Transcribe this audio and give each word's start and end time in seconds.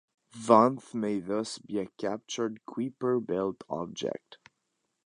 Vanth 0.35 0.95
may 0.95 1.19
thus 1.19 1.59
be 1.59 1.77
a 1.77 1.85
captured 1.85 2.61
Kuiper 2.67 3.23
belt 3.23 3.63
object. 3.69 4.39